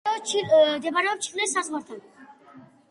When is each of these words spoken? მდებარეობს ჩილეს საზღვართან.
მდებარეობს 0.77 1.31
ჩილეს 1.31 1.55
საზღვართან. 1.59 2.05